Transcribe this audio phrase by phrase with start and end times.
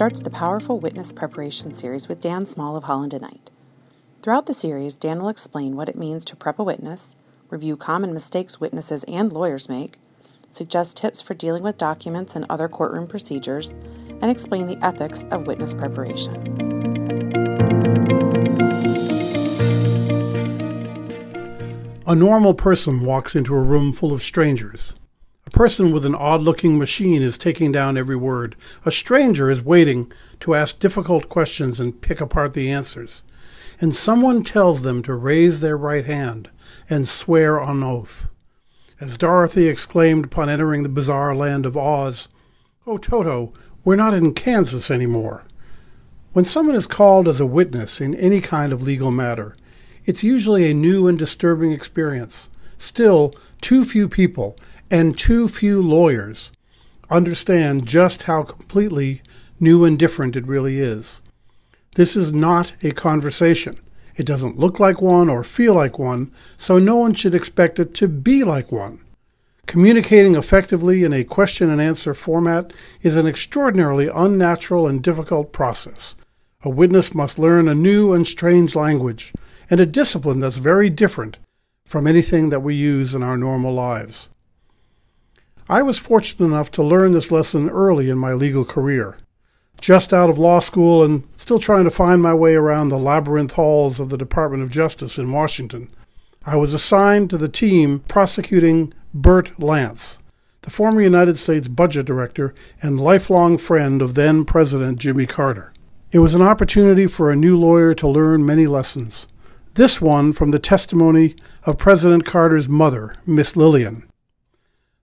[0.00, 3.50] starts the powerful witness preparation series with Dan Small of Holland and Knight.
[4.22, 7.16] Throughout the series, Dan will explain what it means to prep a witness,
[7.50, 9.98] review common mistakes witnesses and lawyers make,
[10.48, 13.74] suggest tips for dealing with documents and other courtroom procedures,
[14.22, 16.34] and explain the ethics of witness preparation.
[22.06, 24.94] A normal person walks into a room full of strangers.
[25.60, 28.56] Person with an odd looking machine is taking down every word.
[28.86, 30.10] A stranger is waiting
[30.40, 33.22] to ask difficult questions and pick apart the answers.
[33.78, 36.48] And someone tells them to raise their right hand
[36.88, 38.26] and swear on oath.
[39.02, 42.26] As Dorothy exclaimed upon entering the bizarre land of Oz,
[42.86, 43.52] Oh, Toto,
[43.84, 45.44] we're not in Kansas anymore.
[46.32, 49.54] When someone is called as a witness in any kind of legal matter,
[50.06, 52.48] it's usually a new and disturbing experience.
[52.78, 54.56] Still, too few people
[54.90, 56.50] and too few lawyers
[57.10, 59.22] understand just how completely
[59.58, 61.20] new and different it really is.
[61.96, 63.78] This is not a conversation.
[64.16, 67.94] It doesn't look like one or feel like one, so no one should expect it
[67.94, 69.00] to be like one.
[69.66, 76.16] Communicating effectively in a question and answer format is an extraordinarily unnatural and difficult process.
[76.62, 79.32] A witness must learn a new and strange language,
[79.70, 81.38] and a discipline that's very different
[81.84, 84.28] from anything that we use in our normal lives.
[85.70, 89.16] I was fortunate enough to learn this lesson early in my legal career.
[89.80, 93.52] Just out of law school and still trying to find my way around the labyrinth
[93.52, 95.88] halls of the Department of Justice in Washington,
[96.44, 100.18] I was assigned to the team prosecuting Bert Lance,
[100.62, 105.72] the former United States Budget Director and lifelong friend of then President Jimmy Carter.
[106.10, 109.28] It was an opportunity for a new lawyer to learn many lessons
[109.74, 114.09] this one from the testimony of President Carter's mother, Miss Lillian.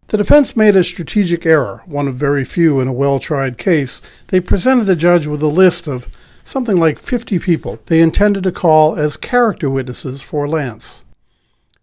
[0.09, 4.01] The defense made a strategic error, one of very few in a well tried case.
[4.27, 6.07] They presented the judge with a list of
[6.45, 11.03] something like 50 people they intended to call as character witnesses for Lance.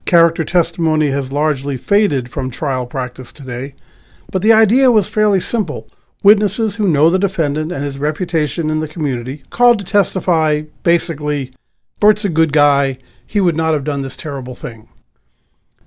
[0.07, 3.75] Character testimony has largely faded from trial practice today,
[4.33, 5.87] but the idea was fairly simple.
[6.23, 11.53] Witnesses who know the defendant and his reputation in the community called to testify basically
[12.01, 12.97] Bert's a good guy.
[13.27, 14.89] He would not have done this terrible thing.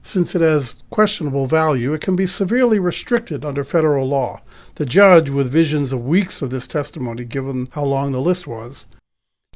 [0.04, 4.42] Since it has questionable value, it can be severely restricted under federal law.
[4.76, 8.86] The judge, with visions of weeks of this testimony, given how long the list was,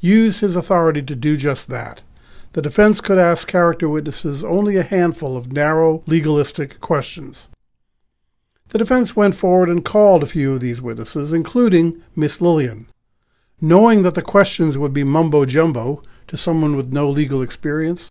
[0.00, 2.02] used his authority to do just that.
[2.52, 7.48] The defense could ask character witnesses only a handful of narrow, legalistic questions.
[8.68, 12.88] The defense went forward and called a few of these witnesses, including Miss Lillian.
[13.60, 18.10] Knowing that the questions would be mumbo jumbo, to someone with no legal experience.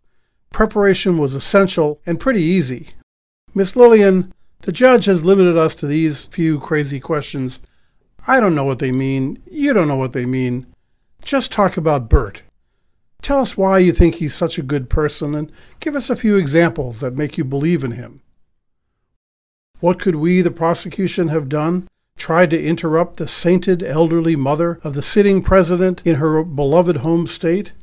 [0.52, 2.90] Preparation was essential and pretty easy.
[3.54, 7.60] Miss Lillian, the judge has limited us to these few crazy questions.
[8.28, 9.42] I don't know what they mean.
[9.50, 10.68] You don't know what they mean.
[11.24, 12.44] Just talk about Bert.
[13.22, 16.38] Tell us why you think he's such a good person and give us a few
[16.38, 18.22] examples that make you believe in him.
[19.80, 21.88] What could we, the prosecution, have done?
[22.18, 27.26] Tried to interrupt the sainted elderly mother of the sitting president in her beloved home
[27.26, 27.74] state?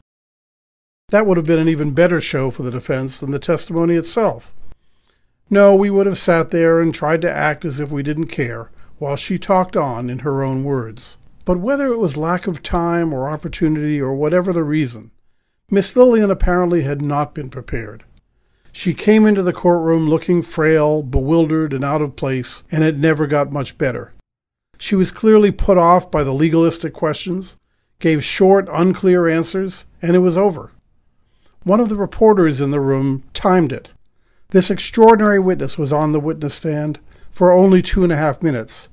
[1.10, 4.52] That would have been an even better show for the defense than the testimony itself.
[5.48, 8.70] No, we would have sat there and tried to act as if we didn't care,
[8.98, 11.16] while she talked on in her own words.
[11.46, 15.10] But whether it was lack of time or opportunity or whatever the reason,
[15.70, 18.04] Miss Lillian apparently had not been prepared.
[18.70, 23.26] She came into the courtroom looking frail, bewildered, and out of place, and it never
[23.26, 24.12] got much better.
[24.76, 27.56] She was clearly put off by the legalistic questions,
[27.98, 30.72] gave short, unclear answers, and it was over.
[31.68, 33.90] One of the reporters in the room timed it.
[34.52, 36.98] This extraordinary witness was on the witness stand
[37.30, 38.88] for only two and a half minutes.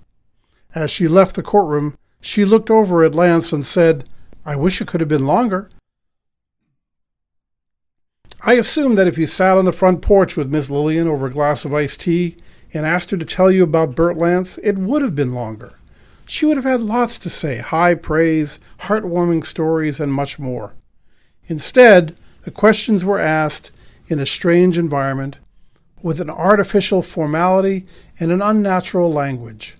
[0.73, 4.09] As she left the courtroom, she looked over at Lance and said,
[4.45, 5.69] I wish it could have been longer.
[8.41, 11.31] I assume that if you sat on the front porch with Miss Lillian over a
[11.31, 12.35] glass of iced tea
[12.73, 15.75] and asked her to tell you about Bert Lance, it would have been longer.
[16.25, 20.73] She would have had lots to say high praise, heartwarming stories, and much more.
[21.47, 23.71] Instead, the questions were asked
[24.07, 25.37] in a strange environment
[26.03, 27.87] with an artificial formality
[28.19, 29.77] and an unnatural language.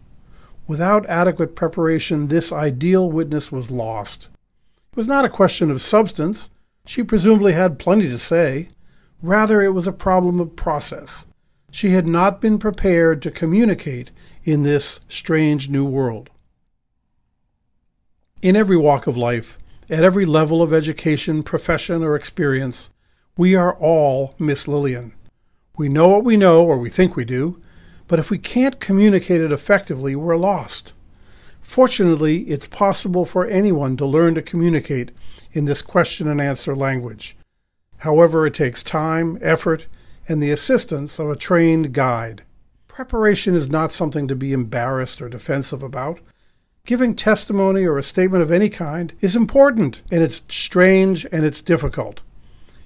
[0.67, 4.29] Without adequate preparation, this ideal witness was lost.
[4.91, 6.49] It was not a question of substance.
[6.87, 8.69] She presumably had plenty to say.
[9.21, 11.27] Rather, it was a problem of process.
[11.69, 14.09] She had not been prepared to communicate
[14.43, 16.31] in this strange new world.
[18.41, 19.59] In every walk of life,
[19.89, 22.89] at every level of education, profession, or experience,
[23.37, 25.13] we are all Miss Lillian.
[25.77, 27.61] We know what we know, or we think we do,
[28.07, 30.93] but if we can't communicate it effectively, we're lost.
[31.61, 35.11] Fortunately, it's possible for anyone to learn to communicate
[35.51, 37.35] in this question and answer language.
[37.99, 39.87] However, it takes time, effort,
[40.27, 42.43] and the assistance of a trained guide.
[42.87, 46.19] Preparation is not something to be embarrassed or defensive about.
[46.85, 51.63] Giving testimony or a statement of any kind is important, and it's strange and it's
[51.63, 52.21] difficult.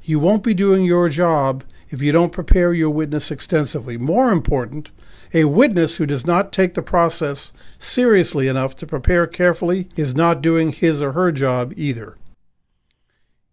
[0.02, 3.98] You won't be doing your job if you don't prepare your witness extensively.
[3.98, 4.90] More important,
[5.34, 10.42] a witness who does not take the process seriously enough to prepare carefully is not
[10.42, 12.16] doing his or her job either.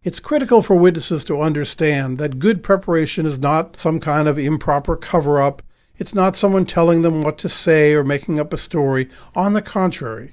[0.04, 4.94] It's critical for witnesses to understand that good preparation is not some kind of improper
[4.94, 5.62] cover up.
[5.98, 9.08] It's not someone telling them what to say or making up a story.
[9.34, 10.32] On the contrary,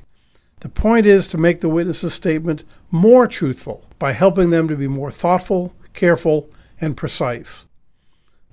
[0.59, 4.87] the point is to make the witness's statement more truthful by helping them to be
[4.87, 6.49] more thoughtful, careful,
[6.79, 7.65] and precise.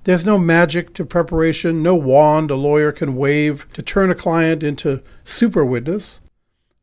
[0.03, 4.63] There's no magic to preparation, no wand a lawyer can wave to turn a client
[4.63, 6.21] into super witness.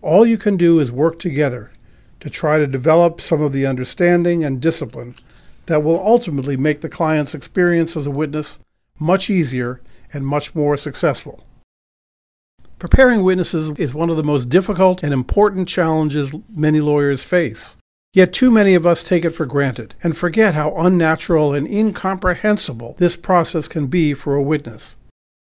[0.03, 1.73] All you can do is work together
[2.21, 5.15] to try to develop some of the understanding and discipline
[5.67, 8.61] that will ultimately make the client's experience as a witness
[9.01, 9.81] much easier
[10.13, 11.45] and much more successful.
[12.79, 17.77] Preparing witnesses is one of the most difficult and important challenges many lawyers face.
[18.15, 22.95] Yet too many of us take it for granted and forget how unnatural and incomprehensible
[22.99, 24.97] this process can be for a witness.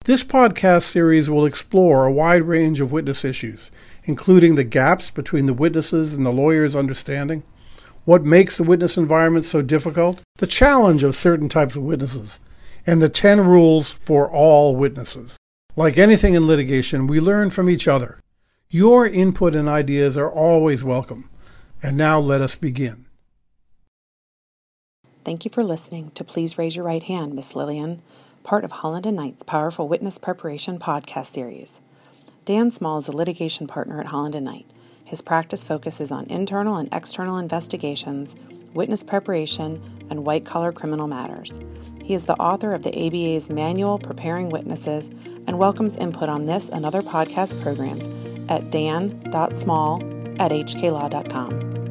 [0.05, 3.70] This podcast series will explore a wide range of witness issues,
[4.05, 7.44] including the gaps between the witnesses and the lawyer's understanding,
[8.05, 12.41] what makes the witness environment so difficult, the challenge of certain types of witnesses,
[12.87, 15.37] and the 10 rules for all witnesses.
[15.76, 18.20] Like anything in litigation, we learn from each other.
[18.69, 21.29] Your input and ideas are always welcome.
[21.82, 23.06] And now let us begin.
[25.25, 28.02] Thank you for listening to Please Raise Your Right Hand, Miss Lillian
[28.43, 31.81] part of Holland and Knight's Powerful Witness Preparation podcast series.
[32.44, 34.67] Dan Small is a litigation partner at Holland and Knight.
[35.05, 38.35] His practice focuses on internal and external investigations,
[38.75, 39.81] witness preparation,
[40.11, 41.58] and white collar criminal matters.
[42.02, 45.08] He is the author of the ABA's Manual Preparing Witnesses
[45.46, 48.08] and welcomes input on this and other podcast programs
[48.50, 50.02] at dan.small
[50.40, 51.81] at hklaw.com.